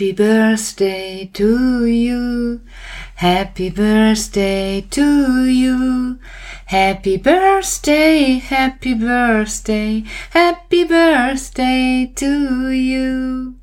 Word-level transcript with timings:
Happy 0.00 0.12
birthday 0.12 1.30
to 1.34 1.84
you. 1.84 2.62
Happy 3.16 3.68
birthday 3.68 4.80
to 4.90 5.44
you. 5.44 6.18
Happy 6.64 7.18
birthday, 7.18 8.38
happy 8.38 8.94
birthday, 8.94 10.02
happy 10.30 10.84
birthday 10.84 12.10
to 12.16 12.70
you. 12.70 13.56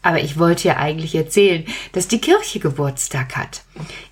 aber 0.03 0.21
ich 0.21 0.39
wollte 0.39 0.69
ja 0.69 0.77
eigentlich 0.77 1.15
erzählen, 1.15 1.65
dass 1.93 2.07
die 2.07 2.21
Kirche 2.21 2.61
Geburtstag 2.61 3.37
hat. 3.37 3.63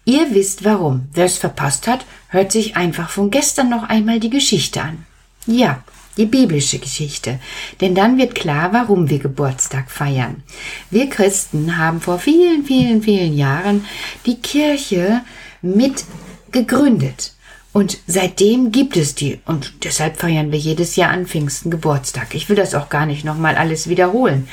Ihr 0.04 0.34
wisst 0.34 0.64
warum. 0.64 1.08
Wer 1.12 1.26
es 1.26 1.38
verpasst 1.38 1.86
hat, 1.86 2.04
hört 2.28 2.53
sich 2.53 2.77
einfach 2.77 3.11
von 3.11 3.31
gestern 3.31 3.71
noch 3.71 3.89
einmal 3.89 4.21
die 4.21 4.31
Geschichte 4.31 4.83
an. 4.83 5.05
Ja, 5.47 5.83
die 6.19 6.27
biblische 6.27 6.78
Geschichte. 6.78 7.39
Denn 7.81 7.94
dann 7.94 8.19
wird 8.19 8.34
klar, 8.34 8.72
warum 8.72 9.09
wir 9.09 9.19
Geburtstag 9.19 9.91
feiern. 9.91 10.43
Wir 10.91 11.09
Christen 11.09 11.78
haben 11.78 12.00
vor 12.00 12.19
vielen, 12.19 12.65
vielen, 12.65 13.03
vielen 13.03 13.37
Jahren 13.37 13.84
die 14.27 14.37
Kirche 14.37 15.22
mit 15.62 16.05
gegründet. 16.53 17.33
Und 17.72 17.99
seitdem 18.06 18.72
gibt 18.72 18.97
es 18.97 19.15
die. 19.15 19.39
Und 19.47 19.84
deshalb 19.84 20.19
feiern 20.19 20.50
wir 20.50 20.59
jedes 20.59 20.97
Jahr 20.97 21.10
an 21.10 21.27
Pfingsten 21.27 21.71
Geburtstag. 21.71 22.34
Ich 22.34 22.49
will 22.49 22.56
das 22.56 22.75
auch 22.75 22.89
gar 22.89 23.06
nicht 23.06 23.25
nochmal 23.25 23.56
alles 23.56 23.89
wiederholen. 23.89 24.49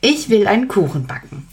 Ich 0.00 0.30
will 0.30 0.46
einen 0.46 0.68
Kuchen 0.68 1.06
backen. 1.06 1.46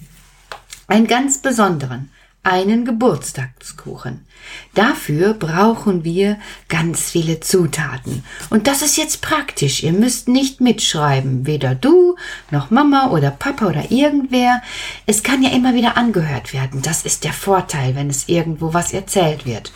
Einen 0.87 1.07
ganz 1.07 1.39
besonderen 1.39 2.09
einen 2.47 2.85
Geburtstagskuchen. 2.85 4.25
Dafür 4.73 5.33
brauchen 5.33 6.05
wir 6.05 6.37
ganz 6.69 7.09
viele 7.09 7.41
Zutaten. 7.41 8.23
Und 8.49 8.67
das 8.67 8.81
ist 8.81 8.95
jetzt 8.95 9.21
praktisch. 9.21 9.83
Ihr 9.83 9.91
müsst 9.91 10.29
nicht 10.29 10.61
mitschreiben, 10.61 11.45
weder 11.45 11.75
du 11.75 12.15
noch 12.49 12.71
Mama 12.71 13.09
oder 13.09 13.31
Papa 13.31 13.67
oder 13.67 13.91
irgendwer. 13.91 14.61
Es 15.05 15.23
kann 15.23 15.43
ja 15.43 15.49
immer 15.49 15.73
wieder 15.73 15.97
angehört 15.97 16.53
werden. 16.53 16.81
Das 16.81 17.03
ist 17.03 17.25
der 17.25 17.33
Vorteil, 17.33 17.95
wenn 17.95 18.09
es 18.09 18.29
irgendwo 18.29 18.73
was 18.73 18.93
erzählt 18.93 19.45
wird. 19.45 19.73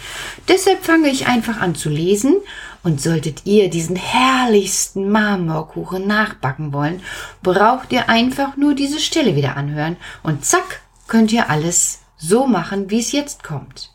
Deshalb 0.47 0.85
fange 0.85 1.09
ich 1.09 1.27
einfach 1.27 1.59
an 1.59 1.75
zu 1.75 1.89
lesen 1.89 2.35
und 2.83 3.01
solltet 3.01 3.45
ihr 3.45 3.69
diesen 3.69 3.97
herrlichsten 3.97 5.09
Marmorkuchen 5.09 6.07
nachbacken 6.07 6.71
wollen, 6.71 7.01
braucht 7.43 7.91
ihr 7.91 8.07
einfach 8.07 8.55
nur 8.55 8.75
diese 8.75 8.99
Stelle 8.99 9.35
wieder 9.35 9.57
anhören 9.57 9.97
und 10.23 10.45
zack, 10.45 10.81
könnt 11.07 11.33
ihr 11.33 11.49
alles 11.49 12.00
so 12.21 12.45
machen, 12.45 12.89
wie 12.89 12.99
es 12.99 13.11
jetzt 13.11 13.43
kommt. 13.43 13.91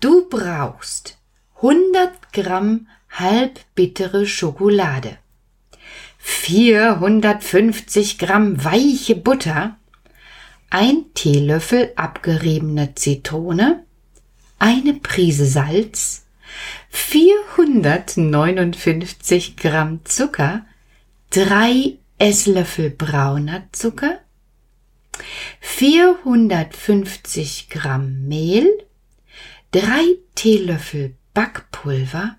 Du 0.00 0.28
brauchst 0.28 1.18
100 1.56 2.32
Gramm 2.32 2.88
halbbittere 3.10 4.26
Schokolade, 4.26 5.18
450 6.18 8.18
Gramm 8.18 8.64
weiche 8.64 9.14
Butter, 9.14 9.76
ein 10.70 11.04
Teelöffel 11.14 11.92
abgeriebene 11.96 12.94
Zitrone, 12.94 13.84
eine 14.58 14.94
Prise 14.94 15.44
Salz, 15.46 16.24
459 16.90 19.56
Gramm 19.56 20.00
Zucker, 20.04 20.64
drei 21.30 21.98
Esslöffel 22.18 22.90
brauner 22.90 23.64
Zucker, 23.72 24.20
450 25.60 27.68
Gramm 27.70 28.26
Mehl, 28.26 28.68
3 29.72 29.82
Teelöffel 30.34 31.14
Backpulver, 31.32 32.36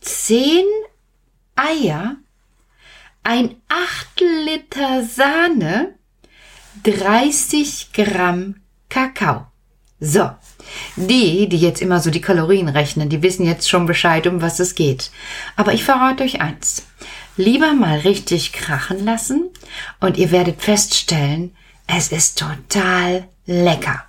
10 0.00 0.64
Eier, 1.56 2.16
ein 3.22 3.56
Achtel 3.68 4.44
Liter 4.44 5.04
Sahne, 5.04 5.94
30 6.84 7.92
Gramm 7.92 8.56
Kakao. 8.88 9.50
So, 10.02 10.30
die, 10.96 11.48
die 11.48 11.58
jetzt 11.58 11.82
immer 11.82 12.00
so 12.00 12.10
die 12.10 12.22
Kalorien 12.22 12.68
rechnen, 12.68 13.10
die 13.10 13.22
wissen 13.22 13.44
jetzt 13.44 13.68
schon 13.68 13.84
Bescheid, 13.84 14.26
um 14.26 14.40
was 14.40 14.60
es 14.60 14.74
geht. 14.74 15.10
Aber 15.56 15.74
ich 15.74 15.84
verrate 15.84 16.24
euch 16.24 16.40
eins. 16.40 16.86
Lieber 17.36 17.74
mal 17.74 17.98
richtig 17.98 18.52
krachen 18.52 19.04
lassen 19.04 19.50
und 20.00 20.16
ihr 20.16 20.30
werdet 20.30 20.62
feststellen, 20.62 21.54
es 21.96 22.12
ist 22.12 22.38
total 22.38 23.28
lecker. 23.46 24.04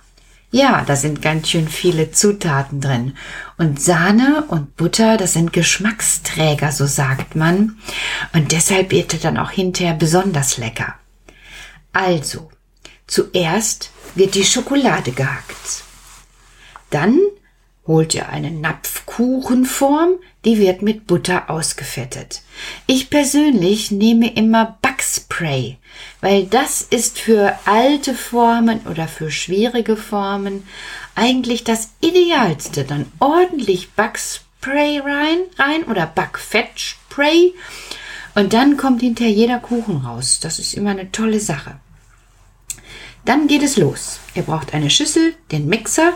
Ja, 0.50 0.84
da 0.86 0.96
sind 0.96 1.22
ganz 1.22 1.48
schön 1.48 1.66
viele 1.66 2.12
Zutaten 2.12 2.80
drin. 2.80 3.16
Und 3.56 3.80
Sahne 3.80 4.44
und 4.48 4.76
Butter, 4.76 5.16
das 5.16 5.32
sind 5.32 5.52
Geschmacksträger, 5.52 6.72
so 6.72 6.86
sagt 6.86 7.36
man. 7.36 7.78
Und 8.34 8.52
deshalb 8.52 8.90
wird 8.90 9.14
er 9.14 9.20
dann 9.20 9.38
auch 9.38 9.50
hinterher 9.50 9.94
besonders 9.94 10.58
lecker. 10.58 10.94
Also, 11.92 12.50
zuerst 13.06 13.90
wird 14.14 14.34
die 14.34 14.44
Schokolade 14.44 15.12
gehackt. 15.12 15.84
Dann 16.90 17.18
holt 17.86 18.14
ihr 18.14 18.28
eine 18.28 18.50
Napfkuchenform, 18.50 20.18
die 20.44 20.58
wird 20.58 20.82
mit 20.82 21.06
Butter 21.06 21.50
ausgefettet. 21.50 22.42
Ich 22.86 23.10
persönlich 23.10 23.90
nehme 23.90 24.34
immer 24.34 24.78
Backspray, 24.82 25.78
weil 26.20 26.46
das 26.46 26.82
ist 26.82 27.18
für 27.18 27.58
alte 27.64 28.14
Formen 28.14 28.80
oder 28.86 29.08
für 29.08 29.30
schwierige 29.30 29.96
Formen 29.96 30.64
eigentlich 31.14 31.64
das 31.64 31.90
Idealste. 32.00 32.84
Dann 32.84 33.06
ordentlich 33.18 33.92
Backspray 33.92 35.00
rein, 35.00 35.38
rein 35.58 35.84
oder 35.84 36.06
Backfettspray 36.06 37.54
und 38.34 38.52
dann 38.52 38.76
kommt 38.76 39.02
hinterher 39.02 39.32
jeder 39.32 39.58
Kuchen 39.58 39.98
raus. 39.98 40.40
Das 40.40 40.58
ist 40.58 40.74
immer 40.74 40.90
eine 40.90 41.12
tolle 41.12 41.40
Sache. 41.40 41.76
Dann 43.24 43.46
geht 43.46 43.62
es 43.62 43.76
los. 43.76 44.20
Ihr 44.34 44.42
braucht 44.42 44.74
eine 44.74 44.90
Schüssel, 44.90 45.34
den 45.52 45.68
Mixer 45.68 46.14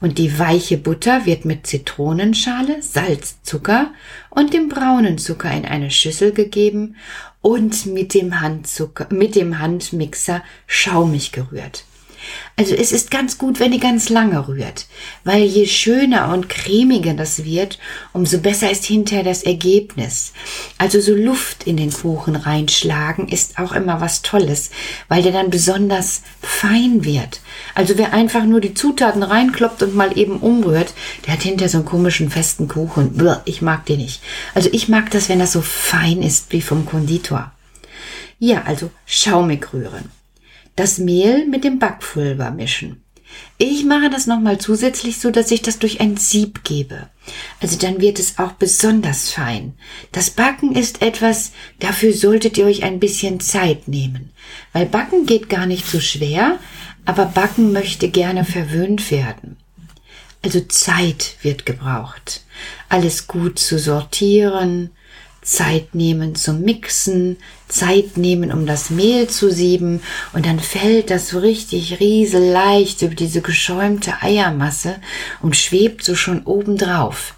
und 0.00 0.18
die 0.18 0.38
weiche 0.38 0.78
Butter 0.78 1.26
wird 1.26 1.44
mit 1.44 1.66
Zitronenschale, 1.66 2.82
Salz, 2.82 3.42
Zucker 3.42 3.92
und 4.30 4.54
dem 4.54 4.68
braunen 4.68 5.18
Zucker 5.18 5.50
in 5.52 5.64
eine 5.64 5.90
Schüssel 5.90 6.32
gegeben 6.32 6.96
und 7.40 7.86
mit 7.86 8.14
dem 8.14 8.40
Handzucker, 8.40 9.06
mit 9.10 9.34
dem 9.36 9.58
Handmixer 9.58 10.42
schaumig 10.66 11.32
gerührt. 11.32 11.84
Also 12.56 12.74
es 12.74 12.90
ist 12.90 13.10
ganz 13.10 13.38
gut, 13.38 13.60
wenn 13.60 13.72
ihr 13.72 13.78
ganz 13.78 14.08
lange 14.08 14.48
rührt, 14.48 14.86
weil 15.22 15.44
je 15.44 15.66
schöner 15.66 16.32
und 16.32 16.48
cremiger 16.48 17.14
das 17.14 17.44
wird, 17.44 17.78
umso 18.12 18.38
besser 18.38 18.70
ist 18.70 18.84
hinterher 18.84 19.22
das 19.22 19.44
Ergebnis. 19.44 20.32
Also 20.76 21.00
so 21.00 21.14
Luft 21.14 21.64
in 21.64 21.76
den 21.76 21.92
Kuchen 21.92 22.34
reinschlagen 22.34 23.28
ist 23.28 23.58
auch 23.58 23.72
immer 23.72 24.00
was 24.00 24.22
Tolles, 24.22 24.70
weil 25.08 25.22
der 25.22 25.32
dann 25.32 25.50
besonders 25.50 26.22
fein 26.42 27.04
wird. 27.04 27.40
Also 27.74 27.96
wer 27.96 28.12
einfach 28.12 28.44
nur 28.44 28.60
die 28.60 28.74
Zutaten 28.74 29.22
reinkloppt 29.22 29.84
und 29.84 29.94
mal 29.94 30.18
eben 30.18 30.38
umrührt, 30.38 30.94
der 31.26 31.34
hat 31.34 31.42
hinterher 31.42 31.68
so 31.68 31.78
einen 31.78 31.86
komischen 31.86 32.30
festen 32.30 32.66
Kuchen. 32.66 33.22
Ich 33.44 33.62
mag 33.62 33.86
den 33.86 33.98
nicht. 33.98 34.20
Also 34.54 34.68
ich 34.72 34.88
mag 34.88 35.10
das, 35.10 35.28
wenn 35.28 35.38
das 35.38 35.52
so 35.52 35.60
fein 35.60 36.22
ist 36.22 36.52
wie 36.52 36.62
vom 36.62 36.86
Konditor. 36.86 37.52
Ja, 38.40 38.62
also 38.62 38.90
schaumig 39.06 39.72
rühren 39.72 40.17
das 40.78 40.98
Mehl 40.98 41.46
mit 41.46 41.64
dem 41.64 41.78
Backpulver 41.78 42.50
mischen. 42.52 43.02
Ich 43.58 43.84
mache 43.84 44.10
das 44.10 44.26
nochmal 44.26 44.58
zusätzlich 44.58 45.18
so, 45.18 45.30
dass 45.30 45.50
ich 45.50 45.60
das 45.60 45.78
durch 45.78 46.00
ein 46.00 46.16
Sieb 46.16 46.62
gebe. 46.62 47.08
Also 47.60 47.76
dann 47.76 48.00
wird 48.00 48.18
es 48.18 48.38
auch 48.38 48.52
besonders 48.52 49.30
fein. 49.30 49.74
Das 50.12 50.30
Backen 50.30 50.74
ist 50.74 51.02
etwas, 51.02 51.52
dafür 51.80 52.12
solltet 52.12 52.56
ihr 52.56 52.66
euch 52.66 52.84
ein 52.84 53.00
bisschen 53.00 53.40
Zeit 53.40 53.88
nehmen. 53.88 54.30
Weil 54.72 54.86
Backen 54.86 55.26
geht 55.26 55.48
gar 55.48 55.66
nicht 55.66 55.86
so 55.86 56.00
schwer, 56.00 56.58
aber 57.04 57.26
Backen 57.26 57.72
möchte 57.72 58.08
gerne 58.08 58.44
verwöhnt 58.44 59.10
werden. 59.10 59.56
Also 60.42 60.60
Zeit 60.60 61.36
wird 61.42 61.66
gebraucht. 61.66 62.44
Alles 62.88 63.26
gut 63.26 63.58
zu 63.58 63.78
sortieren, 63.78 64.90
Zeit 65.48 65.94
nehmen 65.94 66.34
zum 66.34 66.60
Mixen, 66.60 67.38
Zeit 67.68 68.18
nehmen, 68.18 68.52
um 68.52 68.66
das 68.66 68.90
Mehl 68.90 69.28
zu 69.28 69.50
sieben 69.50 70.02
und 70.34 70.44
dann 70.44 70.60
fällt 70.60 71.10
das 71.10 71.28
so 71.28 71.38
richtig 71.38 72.00
rieseleicht 72.00 73.00
über 73.00 73.14
diese 73.14 73.40
geschäumte 73.40 74.20
Eiermasse 74.20 74.96
und 75.40 75.56
schwebt 75.56 76.04
so 76.04 76.14
schon 76.14 76.44
oben 76.44 76.76
drauf. 76.76 77.34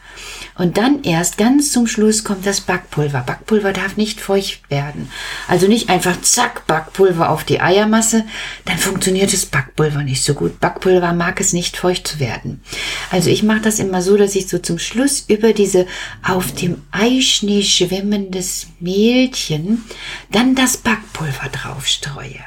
Und 0.56 0.77
dann 0.77 1.03
erst 1.05 1.38
ganz 1.38 1.73
zum 1.73 1.87
Schluss 1.87 2.25
kommt 2.25 2.44
das 2.44 2.61
Backpulver. 2.61 3.21
Backpulver 3.21 3.73
darf 3.73 3.97
nicht 3.97 4.21
feucht 4.21 4.71
werden. 4.71 5.11
Also 5.49 5.69
nicht 5.69 5.88
einfach 5.88 6.21
zack, 6.21 6.67
Backpulver 6.67 7.31
auf 7.31 7.44
die 7.44 7.61
Eiermasse, 7.61 8.25
dann 8.65 8.79
funktioniert 8.79 9.32
das 9.32 9.47
Backpulver 9.47 10.03
nicht 10.03 10.23
so 10.23 10.35
gut. 10.35 10.61
Backpulver 10.61 11.12
mag 11.12 11.41
es 11.41 11.53
nicht 11.53 11.77
feucht 11.77 12.06
zu 12.06 12.21
werden. 12.21 12.62
Also 13.11 13.31
ich 13.31 13.43
mache 13.43 13.62
das 13.62 13.79
immer 13.79 14.03
so, 14.03 14.17
dass 14.17 14.35
ich 14.35 14.49
so 14.49 14.59
zum 14.59 14.79
Schluss 14.79 15.25
über 15.29 15.53
diese 15.53 15.87
auf 16.23 16.53
dem 16.53 16.83
Eischnee 16.91 17.62
schwimmendes 17.62 18.67
Mehlchen 18.81 19.85
dann 20.31 20.55
das 20.55 20.76
Backpulver 20.76 21.49
drauf 21.49 21.87
streue. 21.87 22.41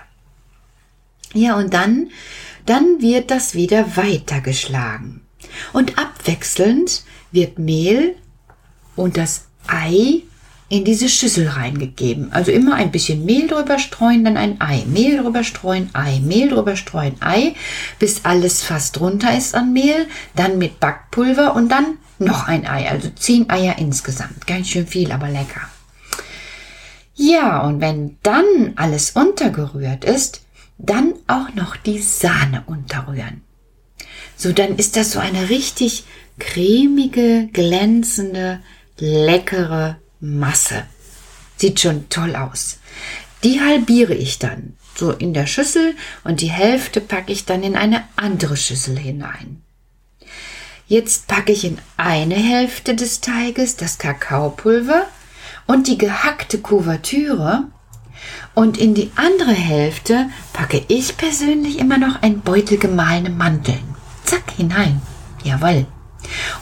Ja, 1.34 1.58
und 1.58 1.74
dann, 1.74 2.12
dann 2.66 3.02
wird 3.02 3.32
das 3.32 3.56
wieder 3.56 3.98
weitergeschlagen. 3.98 5.22
Und 5.74 5.98
abwechselnd 5.98 7.04
wird 7.34 7.60
Mehl 7.60 8.16
und 8.96 9.18
das 9.18 9.48
Ei 9.68 10.24
in 10.70 10.86
diese 10.86 11.08
Schüssel 11.08 11.50
reingegeben. 11.50 12.32
Also 12.34 12.52
immer 12.52 12.76
ein 12.76 12.92
bisschen 12.92 13.26
Mehl 13.26 13.48
drüber 13.48 13.78
streuen, 13.78 14.24
dann 14.24 14.38
ein 14.38 14.60
Ei. 14.60 14.84
Mehl 14.88 15.22
drüber 15.22 15.44
streuen, 15.44 15.90
Ei. 15.94 16.20
Mehl 16.20 16.50
drüber 16.50 16.76
streuen, 16.76 17.16
Ei, 17.20 17.54
bis 18.00 18.26
alles 18.26 18.64
fast 18.64 19.00
runter 19.00 19.38
ist 19.38 19.54
an 19.54 19.74
Mehl. 19.74 20.08
Dann 20.36 20.58
mit 20.58 20.80
Backpulver 20.80 21.56
und 21.56 21.70
dann 21.70 21.98
noch 22.18 22.48
ein 22.48 22.66
Ei. 22.66 22.90
Also 22.90 23.10
zehn 23.10 23.50
Eier 23.50 23.78
insgesamt. 23.78 24.48
Ganz 24.48 24.70
schön 24.70 24.88
viel, 24.88 25.12
aber 25.12 25.30
lecker. 25.30 25.62
Ja, 27.16 27.62
und 27.62 27.80
wenn 27.80 28.18
dann 28.24 28.74
alles 28.76 29.12
untergerührt 29.12 30.04
ist, 30.04 30.42
dann 30.80 31.14
auch 31.28 31.54
noch 31.54 31.76
die 31.76 32.00
Sahne 32.00 32.64
unterrühren. 32.66 33.42
So, 34.36 34.52
dann 34.52 34.78
ist 34.78 34.96
das 34.96 35.12
so 35.12 35.20
eine 35.20 35.50
richtig 35.50 36.06
cremige, 36.40 37.50
glänzende, 37.52 38.60
leckere 39.00 39.98
Masse. 40.20 40.84
Sieht 41.58 41.80
schon 41.80 42.10
toll 42.10 42.36
aus. 42.36 42.80
Die 43.44 43.60
halbiere 43.60 44.14
ich 44.14 44.40
dann 44.40 44.78
so 44.96 45.12
in 45.12 45.34
der 45.34 45.48
Schüssel 45.48 45.96
und 46.24 46.42
die 46.42 46.52
Hälfte 46.52 47.02
packe 47.02 47.32
ich 47.32 47.46
dann 47.46 47.64
in 47.64 47.76
eine 47.76 48.04
andere 48.16 48.58
Schüssel 48.58 48.98
hinein. 48.98 49.62
Jetzt 50.88 51.28
packe 51.28 51.52
ich 51.52 51.66
in 51.66 51.80
eine 51.98 52.36
Hälfte 52.36 52.96
des 52.96 53.22
Teiges 53.22 53.76
das 53.76 53.98
Kakaopulver 53.98 55.08
und 55.66 55.88
die 55.88 55.98
gehackte 55.98 56.60
Kuvertüre 56.60 57.64
und 58.54 58.78
in 58.78 58.94
die 58.94 59.12
andere 59.16 59.54
Hälfte 59.54 60.30
packe 60.54 60.84
ich 60.88 61.18
persönlich 61.18 61.80
immer 61.80 61.98
noch 61.98 62.22
ein 62.22 62.42
Beutel 62.42 62.78
gemahlene 62.78 63.30
Mandeln. 63.30 63.96
Zack, 64.26 64.52
hinein. 64.56 65.02
Jawoll. 65.44 65.88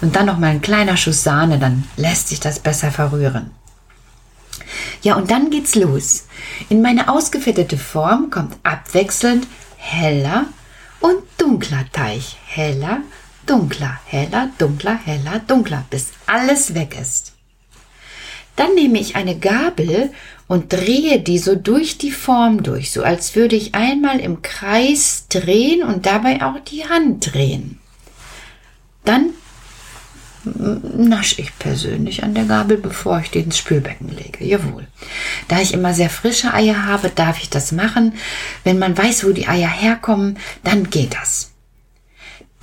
Und 0.01 0.15
dann 0.15 0.25
noch 0.25 0.37
mal 0.37 0.51
ein 0.51 0.61
kleiner 0.61 0.97
Schuss 0.97 1.23
Sahne, 1.23 1.59
dann 1.59 1.87
lässt 1.97 2.29
sich 2.29 2.39
das 2.39 2.59
besser 2.59 2.91
verrühren. 2.91 3.51
Ja, 5.01 5.15
und 5.15 5.31
dann 5.31 5.49
geht's 5.49 5.75
los. 5.75 6.27
In 6.69 6.81
meine 6.81 7.09
ausgefettete 7.09 7.77
Form 7.77 8.29
kommt 8.29 8.55
abwechselnd 8.63 9.47
heller 9.77 10.45
und 10.99 11.23
dunkler 11.37 11.85
Teig. 11.91 12.21
Heller, 12.45 13.01
dunkler, 13.45 13.99
heller, 14.05 14.49
dunkler, 14.57 14.99
heller, 15.03 15.39
dunkler, 15.39 15.85
bis 15.89 16.07
alles 16.27 16.75
weg 16.75 16.97
ist. 16.99 17.33
Dann 18.55 18.75
nehme 18.75 18.99
ich 18.99 19.15
eine 19.15 19.37
Gabel 19.37 20.11
und 20.47 20.73
drehe 20.73 21.19
die 21.19 21.39
so 21.39 21.55
durch 21.55 21.97
die 21.97 22.11
Form 22.11 22.61
durch, 22.61 22.91
so 22.91 23.03
als 23.03 23.35
würde 23.35 23.55
ich 23.55 23.73
einmal 23.73 24.19
im 24.19 24.41
Kreis 24.41 25.25
drehen 25.29 25.81
und 25.81 26.05
dabei 26.05 26.43
auch 26.43 26.59
die 26.59 26.87
Hand 26.87 27.33
drehen. 27.33 27.79
Dann 29.05 29.31
nasche 30.43 31.41
ich 31.41 31.57
persönlich 31.59 32.23
an 32.23 32.33
der 32.33 32.45
Gabel, 32.45 32.77
bevor 32.77 33.19
ich 33.19 33.31
die 33.31 33.39
ins 33.39 33.57
Spülbecken 33.57 34.09
lege. 34.09 34.43
Jawohl. 34.43 34.87
Da 35.47 35.59
ich 35.59 35.73
immer 35.73 35.93
sehr 35.93 36.09
frische 36.09 36.53
Eier 36.53 36.85
habe, 36.85 37.09
darf 37.09 37.41
ich 37.41 37.49
das 37.49 37.71
machen. 37.71 38.13
Wenn 38.63 38.79
man 38.79 38.97
weiß, 38.97 39.25
wo 39.25 39.31
die 39.31 39.47
Eier 39.47 39.69
herkommen, 39.69 40.37
dann 40.63 40.89
geht 40.89 41.13
das. 41.13 41.51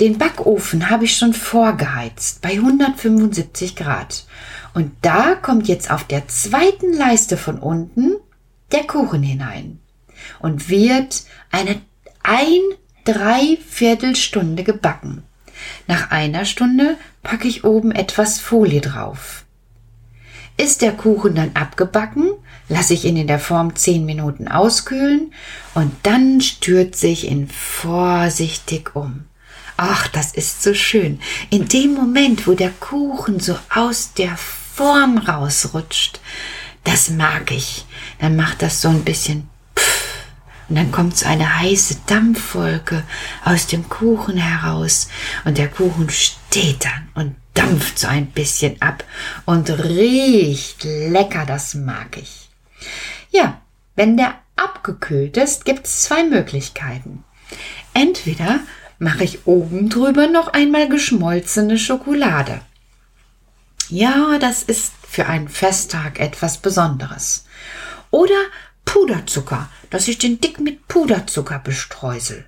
Den 0.01 0.19
Backofen 0.19 0.91
habe 0.91 1.05
ich 1.05 1.17
schon 1.17 1.35
vorgeheizt 1.35 2.41
bei 2.41 2.53
175 2.53 3.75
Grad. 3.75 4.27
Und 4.75 4.93
da 5.03 5.35
kommt 5.35 5.67
jetzt 5.67 5.91
auf 5.91 6.05
der 6.05 6.29
zweiten 6.29 6.93
Leiste 6.93 7.37
von 7.37 7.59
unten 7.59 8.15
der 8.71 8.85
Kuchen 8.85 9.23
hinein 9.23 9.81
und 10.41 10.69
wird 10.69 11.25
eine 11.51 11.81
ein 12.23 12.61
Dreiviertelstunde 13.05 14.65
gebacken. 14.65 15.23
Nach 15.87 16.11
einer 16.11 16.45
Stunde 16.45 16.97
packe 17.29 17.47
ich 17.47 17.63
oben 17.63 17.93
etwas 17.93 18.41
Folie 18.41 18.81
drauf. 18.81 19.45
Ist 20.57 20.81
der 20.81 20.93
Kuchen 20.93 21.35
dann 21.35 21.51
abgebacken, 21.53 22.31
lasse 22.71 22.95
ich 22.95 23.05
ihn 23.05 23.19
in 23.19 23.27
der 23.27 23.39
Form 23.39 23.77
10 23.77 24.07
Minuten 24.07 24.49
auskühlen 24.49 25.35
und 25.75 25.93
dann 26.05 26.41
stürze 26.41 27.07
ich 27.07 27.31
ihn 27.31 27.47
vorsichtig 27.47 28.97
um. 28.97 29.25
Ach, 29.77 30.09
das 30.09 30.33
ist 30.33 30.63
so 30.63 30.73
schön. 30.73 31.21
In 31.51 31.69
dem 31.69 31.93
Moment, 31.93 32.47
wo 32.47 32.55
der 32.55 32.71
Kuchen 32.71 33.41
so 33.41 33.59
aus 33.75 34.15
der 34.15 34.39
Form 34.39 35.19
rausrutscht, 35.19 36.21
das 36.85 37.11
mag 37.11 37.53
ich. 37.53 37.85
Dann 38.21 38.37
macht 38.37 38.63
das 38.63 38.81
so 38.81 38.89
ein 38.89 39.05
bisschen 39.05 39.51
und 40.69 40.77
dann 40.77 40.93
kommt 40.93 41.17
so 41.17 41.27
eine 41.27 41.61
heiße 41.61 42.01
Dampfwolke 42.07 43.05
aus 43.45 43.67
dem 43.67 43.89
Kuchen 43.89 44.37
heraus 44.37 45.09
und 45.45 45.59
der 45.59 45.69
Kuchen 45.69 46.11
steht 46.11 46.85
dann 46.85 47.09
und 47.15 47.37
dampft 47.55 47.99
so 47.99 48.07
ein 48.07 48.27
bisschen 48.27 48.81
ab 48.83 49.05
und 49.47 49.71
riecht 49.71 50.85
lecker, 50.85 51.47
das 51.47 51.75
mag 51.75 52.17
ich. 52.17 52.49
Ja, 53.31 53.61
wenn 53.97 54.17
der 54.17 54.35
abgekühlt 54.57 55.37
ist, 55.37 55.65
gibt 55.65 55.87
es 55.87 56.03
zwei 56.03 56.25
Möglichkeiten. 56.25 57.25
Entweder 57.95 58.61
mache 58.99 59.25
ich 59.25 59.47
oben 59.47 59.89
drüber 59.89 60.27
noch 60.27 60.49
einmal 60.49 60.89
geschmolzene 60.89 61.79
Schokolade. 61.79 62.61
Ja, 63.89 64.39
das 64.39 64.63
ist 64.63 64.93
für 65.09 65.27
einen 65.27 65.49
Festtag 65.49 66.21
etwas 66.21 66.59
Besonderes. 66.59 67.47
Oder 68.11 68.39
Puderzucker, 68.85 69.69
dass 69.91 70.09
ich 70.09 70.19
den 70.19 70.41
dick 70.41 70.61
mit 70.61 70.89
Puderzucker 70.89 71.59
bestreusel. 71.59 72.47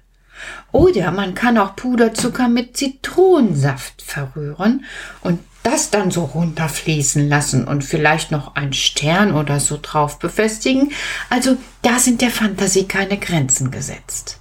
Oder 0.73 1.11
man 1.11 1.35
kann 1.35 1.59
auch 1.59 1.77
Puderzucker 1.77 2.49
mit 2.49 2.77
Zitronensaft 2.77 4.03
verrühren 4.03 4.85
und 5.21 5.41
das 5.63 5.91
dann 5.91 6.11
so 6.11 6.25
runterfließen 6.25 7.29
lassen 7.29 7.67
und 7.67 7.85
vielleicht 7.85 8.31
noch 8.31 8.55
einen 8.55 8.73
Stern 8.73 9.35
oder 9.35 9.61
so 9.61 9.79
drauf 9.81 10.19
befestigen. 10.19 10.93
Also 11.29 11.57
da 11.83 11.99
sind 11.99 12.23
der 12.23 12.31
Fantasie 12.31 12.85
keine 12.85 13.19
Grenzen 13.19 13.71
gesetzt. 13.71 14.39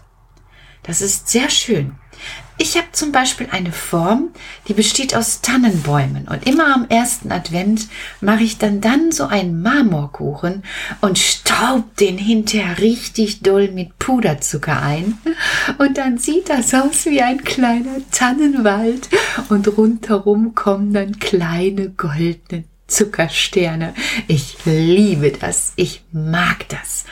Das 0.84 1.02
ist 1.02 1.28
sehr 1.28 1.50
schön. 1.50 1.96
Ich 2.62 2.76
habe 2.76 2.88
zum 2.92 3.14
Beispiel 3.14 3.48
eine 3.52 3.72
Form, 3.72 4.32
die 4.68 4.74
besteht 4.74 5.16
aus 5.16 5.40
Tannenbäumen 5.40 6.28
und 6.28 6.46
immer 6.46 6.76
am 6.76 6.88
ersten 6.90 7.32
Advent 7.32 7.88
mache 8.20 8.44
ich 8.44 8.58
dann 8.58 8.82
dann 8.82 9.14
so 9.14 9.28
einen 9.28 9.62
Marmorkuchen 9.62 10.64
und 11.00 11.18
staub 11.18 11.96
den 11.96 12.18
hinterher 12.18 12.78
richtig 12.80 13.44
doll 13.44 13.70
mit 13.72 13.98
Puderzucker 13.98 14.82
ein 14.82 15.18
und 15.78 15.98
dann 15.98 16.18
sieht 16.18 16.50
das 16.50 16.74
aus 16.74 17.06
wie 17.06 17.22
ein 17.22 17.46
kleiner 17.46 18.02
Tannenwald 18.12 19.08
und 19.48 19.78
rundherum 19.78 20.54
kommen 20.54 20.92
dann 20.92 21.18
kleine 21.18 21.92
goldene 21.92 22.66
Zuckersterne. 22.90 23.94
Ich 24.28 24.58
liebe 24.66 25.32
das. 25.32 25.74
Ich 25.76 26.02
mag 26.12 26.68
das. 26.70 27.06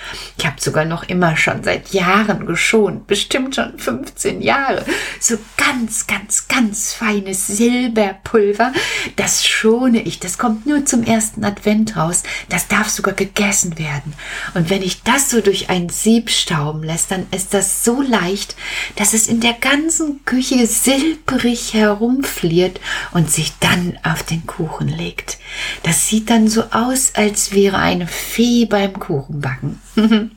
Habe 0.57 0.63
sogar 0.63 0.85
noch 0.85 1.03
immer 1.03 1.37
schon 1.37 1.63
seit 1.63 1.93
Jahren 1.93 2.47
geschont, 2.47 3.05
bestimmt 3.05 3.53
schon 3.53 3.77
15 3.77 4.41
Jahre. 4.41 4.83
So 5.19 5.37
ganz, 5.55 6.07
ganz, 6.07 6.47
ganz 6.47 6.93
feines 6.93 7.45
Silberpulver. 7.45 8.73
Das 9.17 9.45
schone 9.45 10.01
ich. 10.01 10.19
Das 10.19 10.39
kommt 10.39 10.65
nur 10.65 10.83
zum 10.83 11.03
ersten 11.03 11.45
Advent 11.45 11.95
raus. 11.95 12.23
Das 12.49 12.67
darf 12.67 12.89
sogar 12.89 13.13
gegessen 13.13 13.77
werden. 13.77 14.13
Und 14.55 14.71
wenn 14.71 14.81
ich 14.81 15.03
das 15.03 15.29
so 15.29 15.41
durch 15.41 15.69
ein 15.69 15.89
Sieb 15.89 16.31
stauben 16.31 16.81
lässt, 16.81 17.11
dann 17.11 17.27
ist 17.29 17.53
das 17.53 17.83
so 17.83 18.01
leicht, 18.01 18.55
dass 18.95 19.13
es 19.13 19.27
in 19.27 19.41
der 19.41 19.53
ganzen 19.53 20.25
Küche 20.25 20.65
silbrig 20.65 21.75
herumfliert 21.75 22.81
und 23.11 23.29
sich 23.29 23.53
dann 23.59 23.99
auf 24.01 24.23
den 24.23 24.47
Kuchen 24.47 24.87
legt. 24.87 25.37
Das 25.83 26.07
sieht 26.07 26.31
dann 26.31 26.47
so 26.47 26.63
aus, 26.71 27.11
als 27.13 27.51
wäre 27.53 27.77
eine 27.77 28.07
Fee 28.07 28.65
beim 28.65 28.97
Kuchenbacken. 28.97 29.79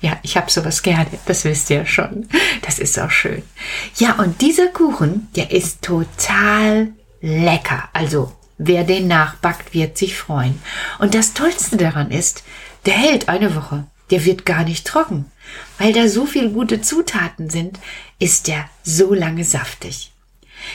ja, 0.00 0.18
ich 0.22 0.36
habe 0.36 0.50
sowas 0.50 0.82
gerne, 0.82 1.06
das 1.26 1.44
wisst 1.44 1.70
ihr 1.70 1.86
schon. 1.86 2.28
Das 2.62 2.78
ist 2.78 2.98
auch 2.98 3.10
schön. 3.10 3.42
Ja, 3.96 4.14
und 4.14 4.40
dieser 4.40 4.68
Kuchen, 4.68 5.28
der 5.36 5.50
ist 5.50 5.82
total 5.82 6.92
lecker. 7.20 7.88
Also, 7.92 8.32
wer 8.58 8.84
den 8.84 9.08
nachbackt, 9.08 9.74
wird 9.74 9.98
sich 9.98 10.16
freuen. 10.16 10.60
Und 10.98 11.14
das 11.14 11.34
Tollste 11.34 11.76
daran 11.76 12.10
ist, 12.10 12.42
der 12.86 12.94
hält 12.94 13.28
eine 13.28 13.54
Woche. 13.54 13.86
Der 14.10 14.24
wird 14.24 14.44
gar 14.44 14.64
nicht 14.64 14.86
trocken. 14.86 15.30
Weil 15.78 15.92
da 15.92 16.08
so 16.08 16.26
viele 16.26 16.50
gute 16.50 16.80
Zutaten 16.80 17.50
sind, 17.50 17.78
ist 18.18 18.48
der 18.48 18.68
so 18.82 19.14
lange 19.14 19.44
saftig. 19.44 20.12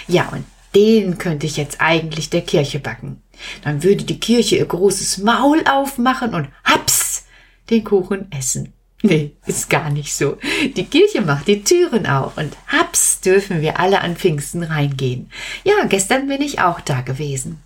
Ja, 0.08 0.30
und 0.30 0.46
den 0.76 1.18
könnte 1.18 1.46
ich 1.46 1.58
jetzt 1.58 1.80
eigentlich 1.80 2.30
der 2.30 2.42
Kirche 2.42 2.80
backen. 2.80 3.22
Dann 3.64 3.84
würde 3.84 4.04
die 4.04 4.20
Kirche 4.20 4.58
ihr 4.58 4.66
großes 4.66 5.20
Maul 5.20 5.64
aufmachen 5.68 6.34
und 6.34 6.50
haps 6.64 7.26
den 7.70 7.84
Kuchen 7.84 8.32
essen. 8.32 8.74
Nee, 9.08 9.32
ist 9.46 9.70
gar 9.70 9.90
nicht 9.90 10.14
so. 10.14 10.38
Die 10.76 10.86
Kirche 10.86 11.22
macht 11.22 11.48
die 11.48 11.64
Türen 11.64 12.06
auf 12.06 12.38
und 12.38 12.58
haps 12.68 13.22
dürfen 13.22 13.62
wir 13.62 13.80
alle 13.80 14.02
an 14.02 14.18
Pfingsten 14.18 14.64
reingehen. 14.64 15.32
Ja, 15.64 15.86
gestern 15.88 16.28
bin 16.28 16.42
ich 16.42 16.60
auch 16.60 16.82
da 16.82 17.00
gewesen. 17.02 17.62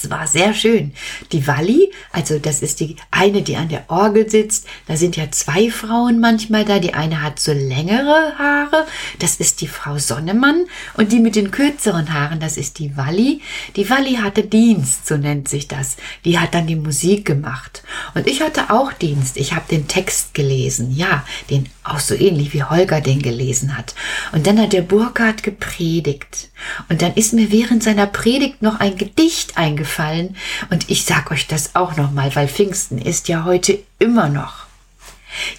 Es 0.00 0.10
war 0.10 0.26
sehr 0.26 0.54
schön. 0.54 0.92
Die 1.32 1.46
Walli, 1.46 1.90
also 2.12 2.38
das 2.38 2.62
ist 2.62 2.78
die 2.80 2.96
eine, 3.10 3.42
die 3.42 3.56
an 3.56 3.68
der 3.68 3.84
Orgel 3.88 4.30
sitzt. 4.30 4.66
Da 4.86 4.96
sind 4.96 5.16
ja 5.16 5.30
zwei 5.30 5.70
Frauen 5.70 6.20
manchmal 6.20 6.64
da. 6.64 6.78
Die 6.78 6.94
eine 6.94 7.22
hat 7.22 7.40
so 7.40 7.52
längere 7.52 8.38
Haare. 8.38 8.86
Das 9.18 9.36
ist 9.36 9.60
die 9.60 9.66
Frau 9.66 9.98
Sonnemann. 9.98 10.66
Und 10.94 11.10
die 11.10 11.18
mit 11.18 11.34
den 11.34 11.50
kürzeren 11.50 12.12
Haaren, 12.12 12.38
das 12.38 12.56
ist 12.56 12.78
die 12.78 12.96
Walli. 12.96 13.40
Die 13.74 13.90
Walli 13.90 14.16
hatte 14.16 14.44
Dienst, 14.44 15.06
so 15.06 15.16
nennt 15.16 15.48
sich 15.48 15.66
das. 15.66 15.96
Die 16.24 16.38
hat 16.38 16.54
dann 16.54 16.66
die 16.66 16.76
Musik 16.76 17.24
gemacht. 17.24 17.82
Und 18.14 18.26
ich 18.28 18.40
hatte 18.40 18.70
auch 18.70 18.92
Dienst. 18.92 19.36
Ich 19.36 19.54
habe 19.54 19.66
den 19.68 19.88
Text 19.88 20.34
gelesen. 20.34 20.94
Ja, 20.94 21.24
den 21.50 21.68
auch 21.92 21.98
so 21.98 22.14
ähnlich 22.14 22.52
wie 22.52 22.64
Holger 22.64 23.00
den 23.00 23.20
gelesen 23.20 23.76
hat. 23.76 23.94
Und 24.32 24.46
dann 24.46 24.60
hat 24.60 24.72
der 24.72 24.82
Burkhard 24.82 25.42
gepredigt. 25.42 26.50
Und 26.88 27.02
dann 27.02 27.14
ist 27.14 27.32
mir 27.32 27.50
während 27.50 27.82
seiner 27.82 28.06
Predigt 28.06 28.62
noch 28.62 28.80
ein 28.80 28.96
Gedicht 28.96 29.56
eingefallen. 29.56 30.36
Und 30.70 30.90
ich 30.90 31.04
sag 31.04 31.30
euch 31.30 31.46
das 31.46 31.74
auch 31.74 31.96
nochmal, 31.96 32.34
weil 32.34 32.48
Pfingsten 32.48 32.98
ist 32.98 33.28
ja 33.28 33.44
heute 33.44 33.78
immer 33.98 34.28
noch. 34.28 34.66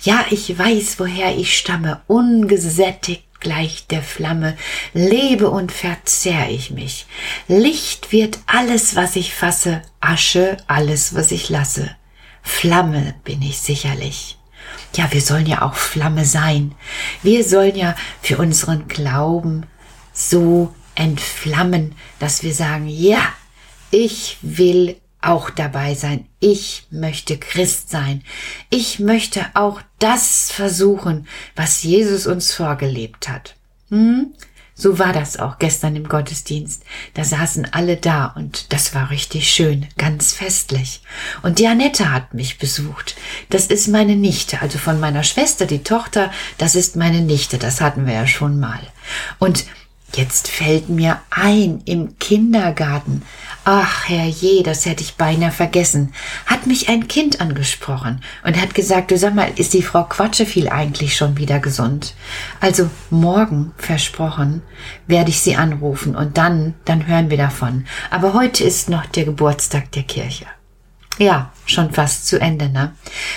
Ja, 0.04 0.26
ich 0.30 0.58
weiß, 0.58 1.00
woher 1.00 1.38
ich 1.38 1.58
stamme, 1.58 2.02
ungesättigt 2.08 3.24
gleich 3.40 3.88
der 3.88 4.02
Flamme, 4.02 4.58
lebe 4.94 5.50
und 5.50 5.72
verzehr 5.72 6.50
ich 6.50 6.72
mich. 6.72 7.06
Licht 7.48 8.12
wird 8.12 8.40
alles, 8.46 8.96
was 8.96 9.16
ich 9.16 9.34
fasse, 9.34 9.82
Asche 10.02 10.58
alles, 10.68 11.16
was 11.16 11.32
ich 11.32 11.50
lasse. 11.50 11.96
Flamme 12.42 13.16
bin 13.24 13.42
ich 13.42 13.60
sicherlich. 13.60 14.39
Ja, 14.96 15.12
wir 15.12 15.22
sollen 15.22 15.46
ja 15.46 15.62
auch 15.62 15.76
Flamme 15.76 16.26
sein. 16.26 16.74
Wir 17.22 17.44
sollen 17.44 17.76
ja 17.76 17.96
für 18.22 18.38
unseren 18.38 18.88
Glauben 18.88 19.66
so 20.14 20.74
entflammen, 20.96 21.96
dass 22.20 22.44
wir 22.44 22.54
sagen, 22.54 22.88
ja, 22.88 23.22
ich 23.92 24.38
will 24.42 24.98
auch 25.22 25.50
dabei 25.50 25.96
sein. 25.96 26.28
Ich 26.40 26.88
möchte 26.92 27.38
Christ 27.38 27.90
sein. 27.90 28.24
Ich 28.70 29.00
möchte 29.00 29.46
auch 29.54 29.82
das 30.00 30.52
versuchen, 30.52 31.28
was 31.56 31.84
Jesus 31.84 32.26
uns 32.26 32.54
vorgelebt 32.54 33.28
hat. 33.28 33.56
Hm? 33.90 34.34
So 34.80 34.98
war 34.98 35.12
das 35.12 35.38
auch 35.38 35.60
gestern 35.60 35.98
im 35.98 36.08
Gottesdienst. 36.08 36.84
Da 37.14 37.26
saßen 37.26 37.74
alle 37.74 37.98
da 37.98 38.28
und 38.28 38.72
das 38.72 38.96
war 38.96 39.10
richtig 39.10 39.52
schön, 39.52 39.86
ganz 39.98 40.32
festlich. 40.32 41.02
Und 41.42 41.60
die 41.60 41.68
Annette 41.68 42.14
hat 42.14 42.34
mich 42.34 42.60
besucht. 42.60 43.18
Das 43.50 43.66
ist 43.66 43.90
meine 43.90 44.16
Nichte, 44.16 44.62
also 44.62 44.78
von 44.80 45.02
meiner 45.02 45.24
Schwester, 45.24 45.66
die 45.66 45.84
Tochter, 45.84 46.32
das 46.58 46.76
ist 46.76 46.96
meine 46.96 47.20
Nichte, 47.20 47.58
das 47.58 47.82
hatten 47.82 48.08
wir 48.08 48.14
ja 48.14 48.26
schon 48.26 48.58
mal. 48.58 48.80
Und 49.38 49.66
Jetzt 50.16 50.48
fällt 50.48 50.90
mir 50.90 51.22
ein, 51.30 51.82
im 51.86 52.18
Kindergarten, 52.18 53.22
ach 53.72 54.10
herrje, 54.10 54.64
das 54.64 54.88
hätte 54.88 55.04
ich 55.04 55.14
beinahe 55.14 55.52
vergessen, 55.52 56.12
hat 56.48 56.66
mich 56.66 56.90
ein 56.90 57.08
Kind 57.08 57.40
angesprochen 57.40 58.20
und 58.44 58.60
hat 58.60 58.74
gesagt, 58.74 59.12
du 59.12 59.18
sag 59.18 59.36
mal, 59.36 59.52
ist 59.58 59.76
die 59.76 59.84
Frau 59.84 60.06
Quatscheviel 60.06 60.70
eigentlich 60.70 61.16
schon 61.16 61.38
wieder 61.38 61.60
gesund? 61.60 62.16
Also 62.60 62.90
morgen, 63.12 63.72
versprochen, 63.78 64.64
werde 65.06 65.30
ich 65.30 65.42
sie 65.42 65.56
anrufen 65.56 66.16
und 66.16 66.40
dann, 66.40 66.74
dann 66.86 67.06
hören 67.06 67.30
wir 67.30 67.38
davon. 67.38 67.86
Aber 68.10 68.34
heute 68.34 68.64
ist 68.64 68.90
noch 68.90 69.06
der 69.06 69.26
Geburtstag 69.26 69.92
der 69.92 70.04
Kirche. 70.04 70.48
Ja, 71.20 71.52
schon 71.68 71.92
fast 71.92 72.26
zu 72.26 72.42
Ende, 72.42 72.70
ne? 72.70 72.96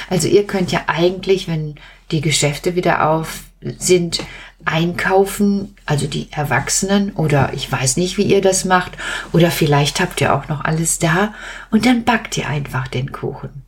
Also 0.08 0.28
ihr 0.28 0.46
könnt 0.46 0.72
ja 0.72 0.84
eigentlich, 0.86 1.46
wenn 1.46 1.74
die 2.10 2.22
Geschäfte 2.22 2.74
wieder 2.74 3.06
auf 3.06 3.40
sind, 3.78 4.20
einkaufen, 4.64 5.74
also 5.86 6.06
die 6.06 6.28
Erwachsenen 6.30 7.12
oder 7.12 7.52
ich 7.54 7.70
weiß 7.70 7.96
nicht, 7.96 8.18
wie 8.18 8.24
ihr 8.24 8.40
das 8.40 8.64
macht 8.64 8.92
oder 9.32 9.50
vielleicht 9.50 10.00
habt 10.00 10.20
ihr 10.20 10.34
auch 10.34 10.48
noch 10.48 10.64
alles 10.64 10.98
da 10.98 11.34
und 11.70 11.86
dann 11.86 12.04
backt 12.04 12.36
ihr 12.36 12.48
einfach 12.48 12.88
den 12.88 13.12
Kuchen. 13.12 13.62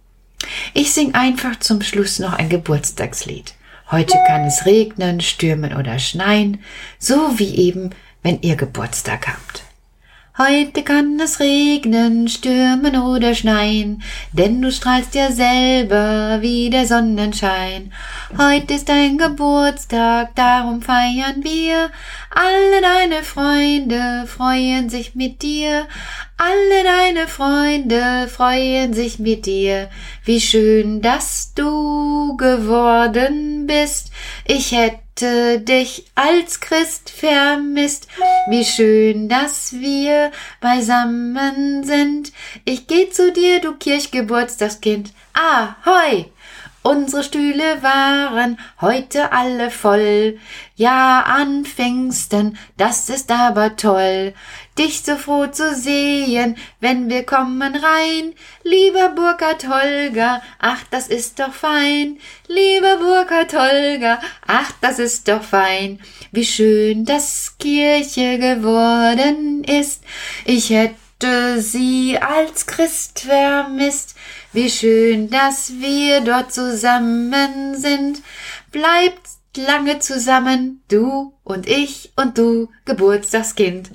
Ich 0.72 0.92
sing 0.92 1.14
einfach 1.14 1.58
zum 1.58 1.82
Schluss 1.82 2.18
noch 2.18 2.34
ein 2.34 2.48
Geburtstagslied. 2.48 3.54
Heute 3.90 4.16
kann 4.26 4.44
es 4.44 4.66
regnen, 4.66 5.20
stürmen 5.20 5.74
oder 5.74 5.98
schneien, 5.98 6.62
so 6.98 7.38
wie 7.38 7.54
eben, 7.56 7.90
wenn 8.22 8.40
ihr 8.42 8.56
Geburtstag 8.56 9.28
habt. 9.28 9.62
Heute 10.36 10.82
kann 10.82 11.20
es 11.20 11.38
regnen, 11.38 12.26
stürmen 12.26 13.00
oder 13.00 13.36
schneien, 13.36 14.02
denn 14.32 14.60
du 14.60 14.72
strahlst 14.72 15.14
ja 15.14 15.30
selber 15.30 16.38
wie 16.40 16.70
der 16.70 16.86
Sonnenschein. 16.86 17.92
Heute 18.36 18.74
ist 18.74 18.88
dein 18.88 19.16
Geburtstag, 19.16 20.34
darum 20.34 20.82
feiern 20.82 21.44
wir. 21.44 21.88
Alle 22.30 22.80
deine 22.82 23.22
Freunde 23.22 24.26
freuen 24.26 24.88
sich 24.88 25.14
mit 25.14 25.40
dir. 25.42 25.86
Alle 26.36 26.82
deine 26.82 27.28
Freunde 27.28 28.28
freuen 28.28 28.92
sich 28.92 29.20
mit 29.20 29.46
dir. 29.46 29.88
Wie 30.24 30.40
schön, 30.40 31.00
dass 31.00 31.54
du 31.54 32.36
geworden 32.36 33.68
bist. 33.68 34.10
Ich 34.44 34.72
hätte 34.72 35.60
dich 35.60 36.06
als 36.16 36.58
Christ 36.58 37.10
vermisst. 37.10 38.08
Wie 38.48 38.64
schön, 38.64 39.28
dass 39.28 39.74
wir 39.74 40.32
beisammen 40.60 41.84
sind. 41.84 42.32
Ich 42.64 42.88
geh 42.88 43.10
zu 43.10 43.30
dir, 43.30 43.60
du 43.60 43.76
Kirchgeburtstagskind. 43.76 45.12
Ahoi! 45.34 46.32
Unsere 46.86 47.24
Stühle 47.24 47.82
waren 47.82 48.58
heute 48.78 49.32
alle 49.32 49.70
voll. 49.70 50.38
Ja, 50.76 51.22
an 51.22 51.64
Pfingsten, 51.64 52.58
das 52.76 53.08
ist 53.08 53.30
aber 53.30 53.76
toll. 53.76 54.34
Dich 54.78 55.00
so 55.00 55.16
froh 55.16 55.46
zu 55.46 55.74
sehen, 55.74 56.58
wenn 56.80 57.08
wir 57.08 57.24
kommen 57.24 57.74
rein. 57.74 58.34
Lieber 58.64 59.08
Burkhard 59.08 59.66
Holger, 59.66 60.42
ach, 60.58 60.84
das 60.90 61.08
ist 61.08 61.38
doch 61.38 61.54
fein. 61.54 62.18
Lieber 62.48 62.98
Burkhard 62.98 63.54
Holger, 63.54 64.20
ach, 64.46 64.70
das 64.82 64.98
ist 64.98 65.26
doch 65.26 65.42
fein. 65.42 66.00
Wie 66.32 66.44
schön, 66.44 67.06
dass 67.06 67.56
Kirche 67.58 68.38
geworden 68.38 69.64
ist. 69.64 70.02
Ich 70.44 70.68
hätte 70.68 70.96
hätte 71.20 71.60
sie 71.60 72.18
als 72.20 72.66
Christ 72.66 73.20
vermisst. 73.20 74.14
Wie 74.52 74.70
schön, 74.70 75.30
dass 75.30 75.72
wir 75.80 76.20
dort 76.20 76.52
zusammen 76.52 77.74
sind. 77.74 78.22
Bleibt 78.70 79.20
lange 79.56 80.00
zusammen, 80.00 80.82
du 80.88 81.32
und 81.44 81.68
ich 81.68 82.12
und 82.16 82.38
du, 82.38 82.68
Geburtstagskind. 82.84 83.90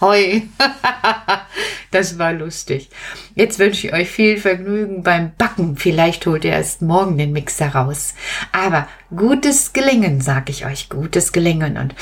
Ahoi! 0.00 0.48
das 1.90 2.18
war 2.18 2.32
lustig. 2.34 2.90
Jetzt 3.34 3.58
wünsche 3.58 3.86
ich 3.86 3.92
euch 3.94 4.10
viel 4.10 4.38
Vergnügen 4.38 5.02
beim 5.02 5.32
Backen. 5.36 5.76
Vielleicht 5.76 6.26
holt 6.26 6.44
ihr 6.44 6.52
erst 6.52 6.82
morgen 6.82 7.16
den 7.16 7.32
Mixer 7.32 7.68
raus. 7.68 8.14
Aber 8.52 8.88
gutes 9.14 9.72
Gelingen, 9.72 10.20
sag 10.20 10.50
ich 10.50 10.66
euch, 10.66 10.90
gutes 10.90 11.32
Gelingen 11.32 11.78
und 11.78 11.94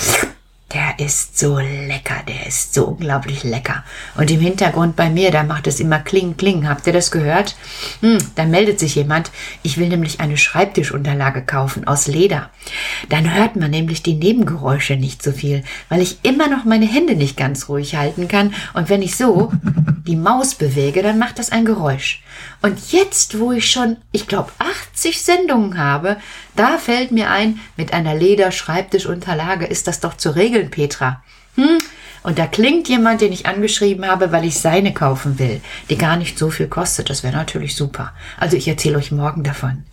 der 0.72 0.98
ist 0.98 1.38
so 1.38 1.58
lecker, 1.58 2.22
der 2.28 2.46
ist 2.46 2.74
so 2.74 2.84
unglaublich 2.88 3.42
lecker. 3.42 3.84
Und 4.16 4.30
im 4.30 4.40
Hintergrund 4.40 4.96
bei 4.96 5.08
mir, 5.08 5.30
da 5.30 5.42
macht 5.42 5.66
es 5.66 5.80
immer 5.80 5.98
Kling, 5.98 6.36
Kling. 6.36 6.68
Habt 6.68 6.86
ihr 6.86 6.92
das 6.92 7.10
gehört? 7.10 7.56
Hm, 8.00 8.18
da 8.34 8.44
meldet 8.44 8.78
sich 8.78 8.94
jemand. 8.94 9.30
Ich 9.62 9.78
will 9.78 9.88
nämlich 9.88 10.20
eine 10.20 10.36
Schreibtischunterlage 10.36 11.42
kaufen 11.42 11.86
aus 11.86 12.06
Leder. 12.06 12.50
Dann 13.08 13.34
hört 13.34 13.56
man 13.56 13.70
nämlich 13.70 14.02
die 14.02 14.14
Nebengeräusche 14.14 14.96
nicht 14.96 15.22
so 15.22 15.32
viel, 15.32 15.64
weil 15.88 16.02
ich 16.02 16.18
immer 16.22 16.48
noch 16.48 16.66
meine 16.66 16.86
Hände 16.86 17.16
nicht 17.16 17.38
ganz 17.38 17.70
ruhig 17.70 17.94
halten 17.96 18.28
kann. 18.28 18.52
Und 18.74 18.90
wenn 18.90 19.00
ich 19.00 19.16
so 19.16 19.50
die 20.08 20.16
Maus 20.16 20.54
bewege, 20.54 21.02
dann 21.02 21.18
macht 21.18 21.38
das 21.38 21.52
ein 21.52 21.66
Geräusch. 21.66 22.22
Und 22.62 22.92
jetzt, 22.92 23.38
wo 23.38 23.52
ich 23.52 23.70
schon, 23.70 23.98
ich 24.10 24.26
glaube, 24.26 24.50
80 24.58 25.20
Sendungen 25.20 25.78
habe, 25.78 26.16
da 26.56 26.78
fällt 26.78 27.12
mir 27.12 27.30
ein, 27.30 27.60
mit 27.76 27.92
einer 27.92 28.14
Lederschreibtischunterlage 28.14 29.66
ist 29.66 29.86
das 29.86 30.00
doch 30.00 30.16
zu 30.16 30.34
regeln, 30.34 30.70
Petra. 30.70 31.22
Hm? 31.56 31.78
Und 32.22 32.38
da 32.38 32.46
klingt 32.46 32.88
jemand, 32.88 33.20
den 33.20 33.32
ich 33.32 33.46
angeschrieben 33.46 34.06
habe, 34.06 34.32
weil 34.32 34.44
ich 34.44 34.58
seine 34.58 34.94
kaufen 34.94 35.38
will, 35.38 35.60
die 35.90 35.98
gar 35.98 36.16
nicht 36.16 36.38
so 36.38 36.50
viel 36.50 36.68
kostet. 36.68 37.10
Das 37.10 37.22
wäre 37.22 37.36
natürlich 37.36 37.76
super. 37.76 38.12
Also 38.38 38.56
ich 38.56 38.66
erzähle 38.66 38.96
euch 38.96 39.12
morgen 39.12 39.44
davon. 39.44 39.84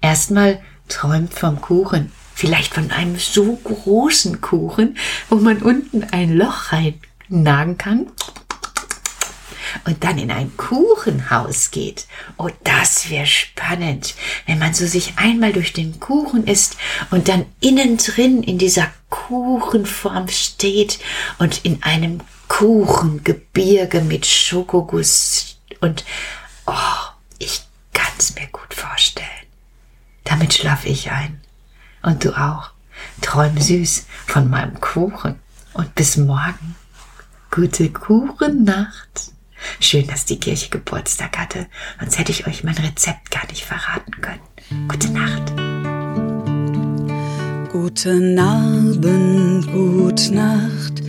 Erstmal 0.00 0.60
träumt 0.88 1.32
vom 1.32 1.60
Kuchen. 1.60 2.12
Vielleicht 2.34 2.74
von 2.74 2.90
einem 2.90 3.18
so 3.18 3.54
großen 3.56 4.40
Kuchen, 4.40 4.96
wo 5.28 5.36
man 5.36 5.58
unten 5.58 6.04
ein 6.10 6.36
Loch 6.36 6.72
reinnagen 6.72 7.78
kann 7.78 8.06
und 9.84 10.04
dann 10.04 10.18
in 10.18 10.30
ein 10.30 10.56
Kuchenhaus 10.56 11.70
geht. 11.70 12.06
Oh, 12.36 12.48
das 12.64 13.10
wäre 13.10 13.26
spannend, 13.26 14.14
wenn 14.46 14.58
man 14.58 14.74
so 14.74 14.86
sich 14.86 15.14
einmal 15.16 15.52
durch 15.52 15.72
den 15.72 16.00
Kuchen 16.00 16.46
isst 16.46 16.76
und 17.10 17.28
dann 17.28 17.46
innen 17.60 17.96
drin 17.96 18.42
in 18.42 18.58
dieser 18.58 18.90
Kuchenform 19.10 20.28
steht 20.28 20.98
und 21.38 21.64
in 21.64 21.82
einem 21.82 22.20
Kuchengebirge 22.48 24.00
mit 24.00 24.26
Schokoguss 24.26 25.56
und 25.80 26.04
oh, 26.66 26.72
ich 27.38 27.62
kann's 27.92 28.34
mir 28.34 28.46
gut 28.48 28.74
vorstellen. 28.74 29.28
Damit 30.24 30.54
schlaf 30.54 30.84
ich 30.84 31.10
ein. 31.10 31.40
Und 32.02 32.24
du 32.24 32.36
auch. 32.38 32.70
Träum 33.20 33.58
süß 33.58 34.06
von 34.26 34.48
meinem 34.48 34.80
Kuchen. 34.80 35.40
Und 35.72 35.94
bis 35.94 36.16
morgen. 36.16 36.76
Gute 37.50 37.90
Kuchennacht. 37.90 39.32
Schön, 39.80 40.06
dass 40.06 40.24
die 40.24 40.40
Kirche 40.40 40.70
Geburtstag 40.70 41.38
hatte, 41.38 41.66
sonst 41.98 42.18
hätte 42.18 42.32
ich 42.32 42.46
euch 42.46 42.64
mein 42.64 42.76
Rezept 42.76 43.30
gar 43.30 43.46
nicht 43.48 43.64
verraten 43.64 44.12
können. 44.20 44.40
Gute 44.88 45.10
Nacht. 45.10 45.52
Guten 47.72 48.38
Abend, 48.38 49.70
gute 49.72 50.34
Nacht, 50.34 51.02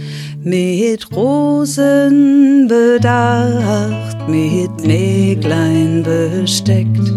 mit 0.43 1.11
Rosen 1.11 2.67
bedacht, 2.67 4.29
mit 4.29 4.69
Näglein 4.85 6.03
besteckt, 6.03 7.11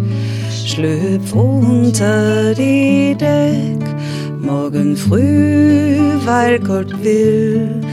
schlüpf 0.67 1.35
unter 1.35 2.55
die 2.55 3.15
Deck, 3.21 3.87
morgen 4.41 4.97
früh, 4.97 5.99
weil 6.25 6.59
Gott 6.61 7.05
will, 7.05 7.84